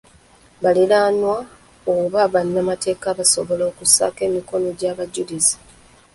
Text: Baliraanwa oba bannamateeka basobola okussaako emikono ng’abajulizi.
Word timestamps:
Baliraanwa 0.63 1.37
oba 1.93 2.21
bannamateeka 2.33 3.07
basobola 3.17 3.63
okussaako 3.71 4.19
emikono 4.27 4.67
ng’abajulizi. 4.73 5.57